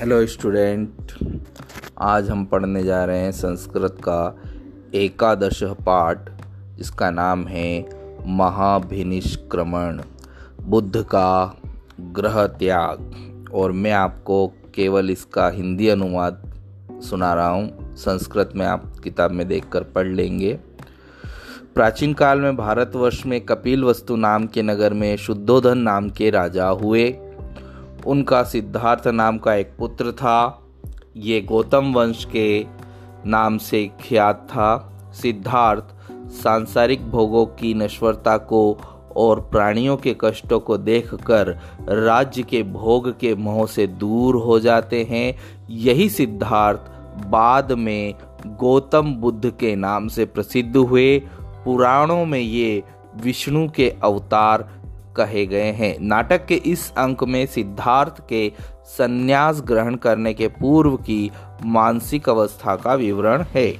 Hello 0.00 0.26
student 0.26 1.12
आज 1.98 2.30
हम 2.30 2.44
पढ़ने 2.44 2.84
जा 2.84 3.04
रहे 3.04 3.18
हैं 3.18 3.32
संस्कृत 3.32 3.96
का 4.08 4.38
एकादश 4.94 5.62
पाठ, 5.62 6.30
जिसका 6.76 7.10
नाम 7.10 7.46
है 7.46 7.88
महाभिनिष्क्रमण, 8.26 10.02
बुद्ध 10.62 11.02
का 11.02 11.56
ग्रह 12.00 12.46
त्याग। 12.46 13.14
और 13.54 13.72
मैं 13.72 13.92
आपको 13.92 14.52
केवल 14.74 15.10
इसका 15.10 15.48
हिंदी 15.48 15.88
अनुवाद 15.88 16.62
सुना 16.92 17.34
रहा 17.34 17.48
हूँ। 17.48 17.96
संस्कृत 17.96 18.50
में 18.56 18.66
आप 18.66 18.92
किताब 19.04 19.30
में 19.30 19.48
देखकर 19.48 19.82
पढ़ 19.82 20.06
लेंगे। 20.06 20.58
प्राचीन 21.74 22.12
काल 22.12 22.40
में 22.40 22.56
भारतवर्ष 22.56 23.26
में 23.26 23.40
कपिल 23.40 23.84
वस्तु 23.84 24.16
नाम 24.16 24.46
के 24.46 24.62
नगर 24.62 24.92
में 24.92 25.16
शुद्धोधन 25.16 25.78
नाम 25.78 26.10
के 26.10 26.30
राजा 26.30 26.66
हुए। 26.66 27.16
उनका 28.06 28.42
सिद्धार्थ 28.42 29.08
नाम 29.08 29.38
का 29.38 29.54
एक 29.54 29.72
पुत्र 29.78 30.12
था। 30.12 30.66
ये 31.16 31.40
गौतम 31.40 31.92
वंश 31.92 32.24
के 32.24 32.66
नाम 33.26 33.58
से 33.58 33.86
ख्यात 33.86 34.46
था। 34.50 34.92
सिद्धार्थ 35.14 35.84
सांसारिक 36.30 37.10
भोगों 37.10 37.46
की 37.46 37.74
नश्वरता 37.74 38.36
को 38.36 38.78
और 39.16 39.40
प्राणियों 39.40 39.96
के 39.96 40.16
कष्टों 40.20 40.60
को 40.60 40.78
देखकर 40.78 41.60
राज्य 41.88 42.42
के 42.42 42.62
भोग 42.62 43.18
के 43.18 43.34
मोह 43.34 43.66
से 43.66 43.86
दूर 43.86 44.36
हो 44.36 44.60
जाते 44.60 45.04
हैं। 45.04 45.34
यही 45.70 46.08
सिद्धार्थ 46.08 46.80
बाद 47.26 47.72
में 47.72 48.14
गौतम 48.46 49.14
बुद्ध 49.14 49.50
के 49.50 49.76
नाम 49.76 50.08
से 50.08 50.24
प्रसिद्ध 50.24 50.76
हुए। 50.76 51.18
पुराणों 51.40 52.26
में 52.26 52.40
ये 52.40 52.82
विष्णु 53.22 53.68
के 53.68 53.94
अवतार 54.04 54.79
कहे 55.16 55.46
गए 55.46 55.72
हैं। 55.72 55.96
नाटक 56.00 56.46
के 56.46 56.54
इस 56.54 56.92
अंक 56.96 57.24
में 57.24 57.46
सिद्धार्थ 57.46 58.28
के 58.28 58.52
संन्यास 58.84 59.62
ग्रहण 59.66 59.94
करने 59.94 60.34
के 60.34 60.48
पूर्व 60.48 60.96
की 60.96 61.30
मानसिक 61.64 62.28
अवस्था 62.28 62.76
का 62.76 62.94
विवरण 62.94 63.42
है। 63.42 63.78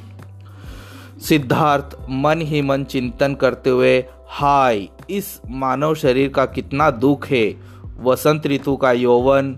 सिद्धार्थ 1.21 1.97
मन 2.11 2.41
ही 2.41 2.63
मन 2.63 2.85
चिंतन 2.85 3.35
करते 3.35 3.71
हुए, 3.71 4.05
हाय, 4.29 4.89
इस 5.11 5.41
मानव 5.51 5.95
शरीर 5.95 6.29
का 6.29 6.47
कितना 6.47 6.91
दुख 6.91 7.27
है। 7.27 7.57
वसंत 8.01 8.47
ऋतु 8.47 8.77
का 8.77 8.93
यौवन, 8.93 9.57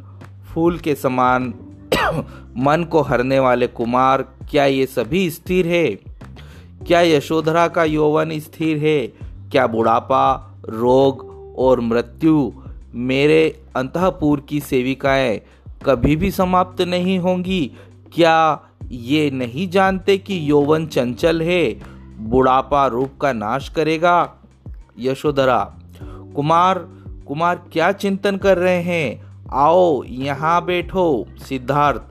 फूल 0.55 0.79
के 0.79 0.95
समान, 0.95 1.55
मन 2.57 2.85
को 2.85 3.01
हरने 3.01 3.41
वाले 3.41 3.67
कुमार, 3.67 4.23
क्या 4.23 4.65
ये 4.65 4.87
सभी 4.87 5.31
स्थिर 5.31 5.67
है? 5.67 5.89
क्या 6.87 7.01
यशोधरा 7.01 7.69
का 7.69 7.85
यौवन 7.85 8.39
स्थिर 8.39 8.79
है? 8.79 9.07
क्या 9.51 9.67
बुढ़ापा, 9.67 10.55
रोग 10.69 11.32
और 11.59 11.81
मृत्यु 11.81 12.53
मेरे 12.95 13.63
अंतपुर 13.77 14.41
की 14.41 14.61
सेविकाएँ 14.61 15.41
कभी 15.85 16.17
भी 16.17 16.31
समाप्त 16.31 16.83
नहीं 16.83 17.19
होंगी। 17.19 17.73
क्या 18.15 18.61
ये 18.91 19.31
नहीं 19.31 19.69
जानते 19.69 20.19
कि 20.19 20.51
यौवन 20.51 20.87
चंचल 20.87 21.43
है? 21.43 21.81
बुढ़ापा 22.19 22.87
रूप 22.87 23.11
का 23.21 23.33
नाश 23.33 23.69
करेगा। 23.69 24.35
यशोधरा, 24.99 25.79
कुमार 26.37 26.89
कुमार 27.29 27.63
क्या 27.73 27.93
चिंतन 27.93 28.37
कर 28.37 28.59
रहे 28.59 28.83
हैं? 28.83 29.23
आओ 29.53 30.03
यहाँ 30.05 30.65
बैठो, 30.65 31.27
सिद्धार्थ। 31.39 32.03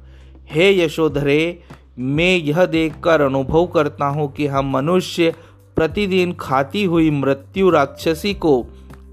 हे 0.47 0.84
यशोधरे, 0.84 1.59
मैं 2.00 2.38
यह 2.38 2.66
देखकर 2.66 3.22
अनुभव 3.22 3.66
करता 3.66 4.06
हूँ 4.06 4.34
कि 4.34 4.47
हम 4.47 4.72
मनुष्य 4.72 5.36
प्रतिदिन 5.75 6.34
खाती 6.39 6.84
हुई 6.84 7.12
मृत्यु 7.12 7.69
राक्षसी 7.69 8.34
को 8.34 8.66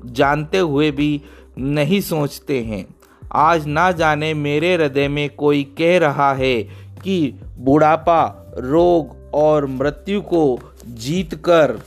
जानते 0.04 0.58
हुए 0.58 0.90
भी 0.90 1.22
नहीं 1.58 2.00
सोचते 2.00 2.62
हैं। 2.62 2.86
आज 3.32 3.66
ना 3.66 3.92
जाने 3.92 4.34
मेरे 4.34 4.74
हृदय 4.74 5.08
में 5.08 5.30
कोई 5.30 5.64
कह 5.78 5.98
रहा 5.98 6.34
है 6.34 6.62
कि 7.02 7.34
बुढ़ापा, 7.58 8.52
रोग 8.58 9.16
और 9.34 9.66
मृत्यु 9.66 10.20
को 10.20 10.60
जीत 10.86 11.34
कर 11.34 11.82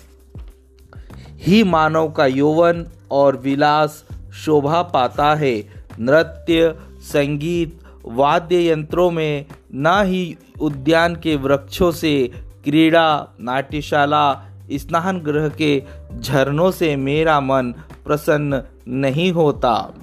ही 1.38 1.64
मानव 1.64 2.12
का 2.12 2.26
यौवन 2.26 2.86
और 3.12 3.38
विलास 3.38 4.06
शोभा 4.34 4.82
पाता 4.82 5.36
है। 5.36 5.70
नृत्य, 6.00 6.76
संगीत, 7.02 7.80
वाद्य 8.06 8.70
यंत्रों 8.70 9.12
में 9.12 9.46
ना 9.74 10.02
ही 10.02 10.38
उद्यान 10.62 11.16
के 11.16 11.36
वृक्षों 11.36 11.92
से 11.92 12.32
क्रीड़ा, 12.64 13.28
नाट्यशाला 13.42 14.51
स्नान 14.78 15.20
ग्रह 15.20 15.50
के 15.50 15.84
झरनों 16.20 16.72
से 16.72 16.96
मेरा 16.96 17.40
मन 17.40 17.74
प्रसन्न 18.06 18.64
नहीं 18.88 19.32
होता। 19.32 19.94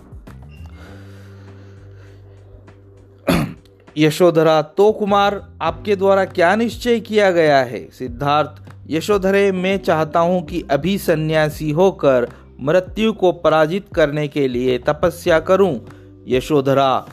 यशोधरा 3.96 4.62
तो 4.62 4.92
कुमार, 4.92 5.52
आपके 5.62 5.96
द्वारा 5.96 6.24
क्या 6.24 6.56
निश्चय 6.56 7.00
किया 7.00 7.30
गया 7.30 7.58
है? 7.58 7.90
सिद्धार्थ, 7.90 8.72
यशोधरे, 8.90 9.52
मैं 9.52 9.78
चाहता 9.78 10.20
हूँ 10.20 10.46
कि 10.46 10.64
अभी 10.70 10.98
सन्यासी 10.98 11.70
होकर 11.70 12.28
मृत्यु 12.60 13.12
को 13.12 13.32
पराजित 13.32 13.86
करने 13.94 14.28
के 14.28 14.48
लिए 14.48 14.78
तपस्या 14.78 15.40
करूँ। 15.40 15.80
यशोधरा 16.28 17.06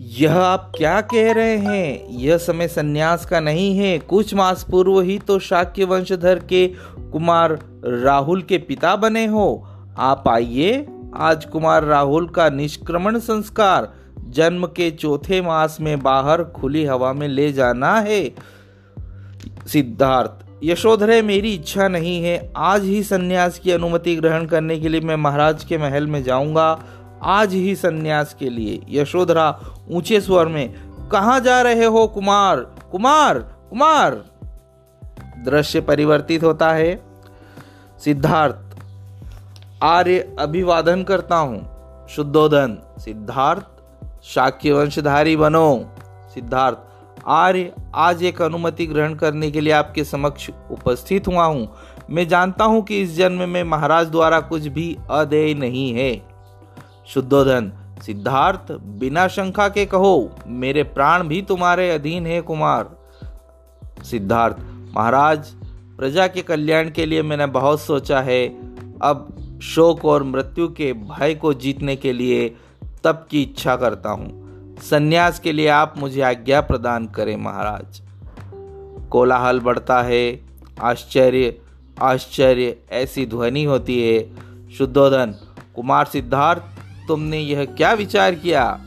यह 0.00 0.36
आप 0.36 0.72
क्या 0.76 1.00
कह 1.00 1.32
रहे 1.32 1.56
हैं? 1.56 2.08
यह 2.10 2.38
समय 2.38 2.68
सन्यास 2.68 3.26
का 3.26 3.40
नहीं 3.40 3.78
है। 3.78 3.98
कुछ 3.98 4.34
मास 4.34 4.66
पूर्व 4.70 5.00
ही 5.00 5.18
तो 5.18 5.38
शाक्य 5.38 5.84
वंशधर 5.84 6.38
के 6.38 6.66
कुमार 7.12 7.58
राहुल 7.84 8.42
के 8.42 8.58
पिता 8.58 8.96
बने 8.96 9.26
हो। 9.26 9.68
आप 9.98 10.24
आइए, 10.28 10.86
आज 11.16 11.44
कुमार 11.44 11.84
राहुल 11.84 12.28
का 12.28 12.48
निष्क्रमण 12.50 13.18
संस्कार 13.18 13.92
जन्म 14.28 14.66
के 14.66 14.90
चौथे 14.90 15.42
मास 15.42 15.78
में 15.80 16.02
बाहर 16.02 16.44
खुली 16.44 16.84
हवा 16.84 17.12
में 17.12 17.28
ले 17.28 17.52
जाना 17.52 18.00
है। 18.00 18.34
सिद्धार्थ, 19.66 20.46
यशोधरे, 20.64 21.22
मेरी 21.22 21.54
इच्छा 21.54 21.88
नहीं 21.88 22.22
है। 22.22 22.52
आज 22.56 22.84
ही 22.84 23.02
सन्यास 23.02 23.58
की 23.58 23.70
अनुमति 23.70 24.16
ग्रहण 24.16 24.46
करने 24.46 24.78
के 24.78 24.88
लिए 24.88 25.00
मैं 25.00 25.16
महाराज 25.16 25.64
के 25.64 25.78
महल 25.78 26.06
में 26.06 26.22
जाऊँगा। 26.22 26.80
आज 27.22 27.52
ही 27.52 27.76
सन्यास 27.76 28.34
के 28.34 28.50
लिए। 28.50 28.80
यशोधरा 28.88 29.60
ऊँचे 29.90 30.20
स्वर 30.20 30.46
में, 30.46 30.74
कहा 31.12 31.38
जा 31.38 31.62
रहे 31.62 31.84
हो 31.84 32.06
कुमार? 32.06 32.60
कुमार 32.92 33.38
कुमार? 33.38 34.24
दृश्य 35.44 35.80
परिवर्तित 35.80 36.44
होता 36.44 36.72
है। 36.72 37.02
सिद्धार्थ, 38.04 38.78
आर्य 39.82 40.36
अभिवादन 40.38 41.02
करता 41.02 41.36
हूँ। 41.36 42.06
शुद्धोधन 42.08 42.78
सिद्धार्थ 42.98 44.24
शाक्य 44.24 44.72
वंशधारी 44.72 45.36
बनो। 45.36 45.90
सिद्धार्थ, 46.34 46.78
आर्य 47.26 47.72
आज 47.94 48.22
एक 48.22 48.42
अनुमति 48.42 48.86
ग्रहण 48.86 49.14
करने 49.14 49.50
के 49.50 49.60
लिए 49.60 49.72
आपके 49.72 50.04
समक्ष 50.04 50.50
उपस्थित 50.70 51.28
हुआ 51.28 51.44
हूँ। 51.44 51.68
मैं 52.10 52.28
जानता 52.28 52.64
हूँ 52.64 52.82
कि 52.82 53.00
इस 53.02 53.16
जन्म 53.16 53.48
में 53.48 53.64
महाराज 53.64 54.06
द्वारा 54.06 54.40
कुछ 54.40 54.66
भी 54.66 54.96
अदेय 55.10 55.54
नहीं 55.54 55.92
है। 55.92 56.27
शुद्धोधन 57.14 57.72
सिद्धार्थ, 58.02 58.72
बिना 58.72 59.28
शंका 59.28 59.68
के 59.68 59.86
कहो, 59.86 60.30
मेरे 60.46 60.82
प्राण 60.82 61.28
भी 61.28 61.42
तुम्हारे 61.42 61.90
अधीन 61.90 62.26
है 62.26 62.40
कुमार। 62.40 62.98
सिद्धार्थ, 64.04 64.56
महाराज, 64.96 65.48
प्रजा 65.98 66.26
के 66.26 66.42
कल्याण 66.42 66.90
के 66.90 67.06
लिए 67.06 67.22
मैंने 67.22 67.46
बहुत 67.46 67.80
सोचा 67.80 68.20
है। 68.20 68.48
अब 69.02 69.34
शोक 69.62 70.04
और 70.04 70.22
मृत्यु 70.22 70.68
के 70.68 70.92
भय 70.92 71.34
को 71.34 71.54
जीतने 71.54 71.96
के 71.96 72.12
लिए 72.12 72.56
तब 73.04 73.26
की 73.30 73.42
इच्छा 73.42 73.76
करता 73.76 74.10
हूँ। 74.10 74.48
संन्यास 74.78 75.38
के 75.38 75.52
लिए 75.52 75.68
आप 75.68 75.94
मुझे 75.98 76.22
आज्ञा 76.22 76.60
प्रदान 76.60 77.06
करें, 77.06 77.36
महाराज। 77.36 78.02
कोलाहल 79.10 79.60
बढ़ता 79.60 80.02
है। 80.02 80.40
आश्चर्य 80.80 81.58
आश्चर्य, 82.02 82.76
ऐसी 82.92 83.26
ध्वनि 83.26 83.64
होती 83.64 84.02
है। 84.02 84.30
शुद्धोधन 84.70 85.34
कुमार 85.76 86.04
सिद्धार्थ 86.04 86.62
तुमने 87.08 87.38
यह 87.38 87.64
क्या 87.64 87.92
विचार 87.92 88.34
किया? 88.34 88.80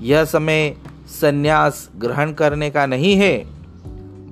यह 0.00 0.24
समय 0.24 0.76
संन्यास 1.06 1.90
ग्रहण 1.96 2.32
करने 2.32 2.70
का 2.70 2.86
नहीं 2.86 3.16
है। 3.16 3.44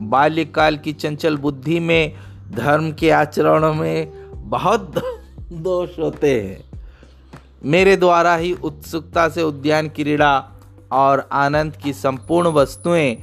बाल्यकाल 0.08 0.76
की 0.76 0.92
चंचल 0.92 1.36
बुद्धि 1.36 1.80
में, 1.80 2.12
धर्म 2.50 2.92
के 2.92 3.10
आचरणों 3.10 3.74
में 3.74 4.12
बहुत 4.34 5.02
दोष 5.52 5.98
होते 5.98 6.42
हैं। 6.42 6.80
मेरे 7.64 7.96
द्वारा 7.96 8.36
ही 8.36 8.52
उत्सुकता 8.52 9.28
से 9.28 9.42
उद्यान 9.42 9.88
क्रीड़ा 9.88 10.48
और 10.92 11.28
आनंद 11.32 11.76
की 11.76 11.92
संपूर्ण 11.92 12.48
वस्तुएँ 12.48 13.14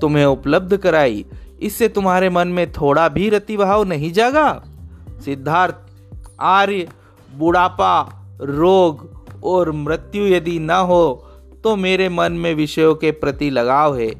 तुम्हें 0.00 0.24
उपलब्ध 0.24 0.76
कराई। 0.76 1.26
इससे 1.60 1.88
तुम्हारे 1.88 2.30
मन 2.30 2.48
में 2.48 2.72
थोड़ा 2.72 3.08
भी 3.08 3.28
रतिभाव 3.28 3.84
नहीं 3.84 4.12
जागा। 4.12 4.62
सिद्धार्थ, 5.24 5.74
आर्य, 6.40 6.88
बुढ़ापा, 7.34 8.14
रोग 8.40 9.17
और 9.44 9.70
मृत्यु 9.72 10.26
यदि 10.26 10.58
न 10.58 10.70
हो 10.70 11.24
तो 11.64 11.76
मेरे 11.76 12.08
मन 12.08 12.32
में 12.32 12.54
विषयों 12.54 12.94
के 12.94 13.10
प्रति 13.10 13.50
लगाव 13.50 13.96
है। 13.96 14.10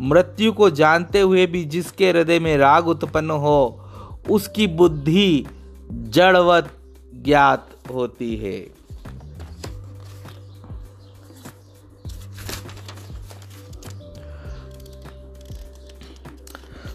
मृत्यु 0.00 0.52
को 0.52 0.70
जानते 0.70 1.20
हुए 1.20 1.46
भी 1.46 1.64
जिसके 1.64 2.10
हृदय 2.10 2.38
में 2.38 2.56
राग 2.58 2.88
उत्पन्न 2.88 3.30
हो, 3.30 3.82
उसकी 4.30 4.66
बुद्धि 4.66 5.46
जड़वत 5.90 6.70
ज्ञात 7.14 7.68
होती 7.92 8.36
है। 8.36 8.76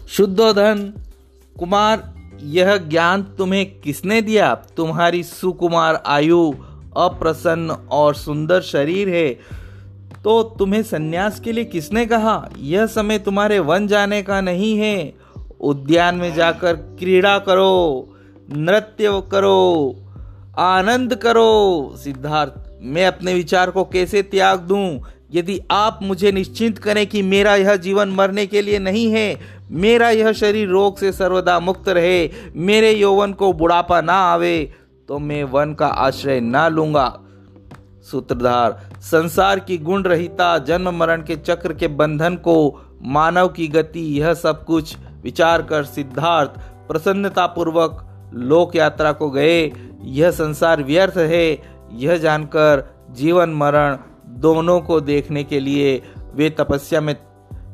शुद्धोधन 0.08 0.92
कुमार, 1.58 2.12
यह 2.42 2.76
ज्ञान 2.76 3.22
तुम्हें 3.22 3.80
किसने 3.80 4.20
दिया? 4.22 4.54
तुम्हारी 4.54 5.22
सुकुमार 5.22 6.02
आयु 6.06 6.52
अप्रसन्न 6.96 7.70
और 7.90 8.14
सुंदर 8.14 8.60
शरीर 8.60 9.08
है। 9.08 9.28
तो 10.24 10.42
तुम्हें 10.42 10.82
सन्यास 10.82 11.40
के 11.40 11.52
लिए 11.52 11.64
किसने 11.64 12.06
कहा? 12.06 12.48
यह 12.58 12.86
समय 12.86 13.18
तुम्हारे 13.18 13.58
वन 13.58 13.86
जाने 13.86 14.22
का 14.22 14.40
नहीं 14.40 14.78
है। 14.78 15.14
उद्यान 15.60 16.14
में 16.14 16.34
जाकर 16.34 16.72
क्रीड़ा 16.72 17.38
करो, 17.38 18.08
नृत्य 18.52 19.22
करो, 19.32 19.96
आनंद 20.58 21.14
करो। 21.14 21.94
सिद्धार्थ, 21.96 22.52
मैं 22.82 23.06
अपने 23.06 23.34
विचार 23.34 23.70
को 23.70 23.84
कैसे 23.84 24.22
त्याग 24.22 24.58
दूँ? 24.58 25.00
यदि 25.34 25.60
आप 25.70 25.98
मुझे 26.02 26.32
निश्चिंत 26.32 26.78
करें 26.78 27.06
कि 27.06 27.22
मेरा 27.22 27.54
यह 27.54 27.76
जीवन 27.76 28.08
मरने 28.08 28.46
के 28.46 28.62
लिए 28.62 28.78
नहीं 28.78 29.12
है, 29.12 29.40
मेरा 29.70 30.10
यह 30.10 30.32
शरीर 30.32 30.68
रोग 30.68 30.98
से 30.98 31.12
सर्वदा 31.12 31.60
मुक्त 31.60 31.88
रहे, 31.88 32.30
मेरे 32.56 32.92
यौवन 32.92 33.32
को 33.32 33.52
बुढ़ापा 33.52 34.00
ना 34.00 34.12
आवे 34.12 34.74
तो 35.08 35.18
मैं 35.18 35.44
वन 35.44 35.74
का 35.74 35.86
आश्रय 35.86 36.40
ना 36.40 36.68
लूँगा। 36.68 37.18
सूत्रधार, 38.10 38.80
संसार 39.00 39.60
की 39.60 39.78
गुण 39.78 40.02
रहिता 40.02 40.58
जन्म 40.58 40.90
मरण 40.90 41.22
के 41.22 41.36
चक्र 41.36 41.72
के 41.72 41.88
बंधन 41.88 42.34
को, 42.34 42.80
मानव 43.02 43.48
की 43.48 43.68
गति, 43.68 44.00
यह 44.00 44.34
सब 44.34 44.64
कुछ 44.64 44.96
विचार 45.22 45.62
कर 45.62 45.84
सिद्धार्थ 45.84 46.50
प्रसन्नता 46.88 47.46
पूर्वक 47.46 48.08
लोक 48.34 48.76
यात्रा 48.76 49.12
को 49.12 49.30
गए। 49.30 49.72
यह 50.02 50.30
संसार 50.30 50.82
व्यर्थ 50.82 51.16
है। 51.16 51.62
यह 51.92 52.16
जानकर 52.16 52.84
जीवन 53.10 53.50
मरण 53.50 53.96
दोनों 54.26 54.80
को 54.80 55.00
देखने 55.00 55.44
के 55.44 55.60
लिए, 55.60 56.02
वे 56.34 56.50
तपस्या 56.50 57.00
में 57.00 57.14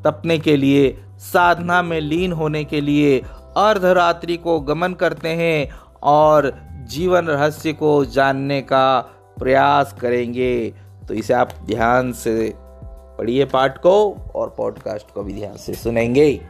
तपने 0.05 0.39
के 0.39 0.57
लिए, 0.57 1.05
साधना 1.19 1.83
में 1.83 2.01
लीन 2.01 2.33
होने 2.33 2.65
के 2.65 2.81
लिए 2.81 3.19
अर्धरात्रि 3.57 4.37
को 4.37 4.61
गमन 4.61 4.93
करते 4.93 5.29
हैं 5.29 5.71
और 6.03 6.68
जीवन 6.89 7.27
रहस्य 7.27 7.73
को 7.73 8.05
जानने 8.05 8.61
का 8.63 9.01
प्रयास 9.39 9.97
करेंगे। 10.01 10.75
तो 11.09 11.15
इसे 11.15 11.35
आप 11.35 11.51
ध्यान 11.67 12.13
से 12.13 12.55
पढ़िए 13.19 13.45
पाठ 13.45 13.79
को 13.79 14.17
और 14.35 14.55
पॉडकास्ट 14.57 15.11
को 15.11 15.23
भी 15.23 15.33
ध्यान 15.33 15.57
से 15.57 15.75
सुनेंगे। 15.75 16.41